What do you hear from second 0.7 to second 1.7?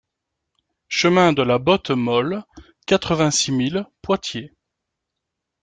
Chemin de la